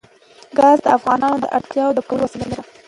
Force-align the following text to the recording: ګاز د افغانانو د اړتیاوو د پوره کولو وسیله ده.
ګاز 0.57 0.77
د 0.83 0.87
افغانانو 0.97 1.37
د 1.41 1.45
اړتیاوو 1.57 1.95
د 1.95 1.99
پوره 2.07 2.07
کولو 2.09 2.25
وسیله 2.27 2.45
ده. 2.57 2.61